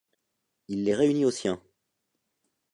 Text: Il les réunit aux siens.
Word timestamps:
Il 0.67 0.83
les 0.85 0.95
réunit 0.95 1.25
aux 1.25 1.29
siens. 1.29 1.61